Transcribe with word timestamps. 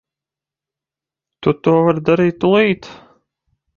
To 1.45 1.53
tu 1.67 1.75
vari 1.89 2.05
darīt 2.11 2.43
tūlīt. 2.45 2.91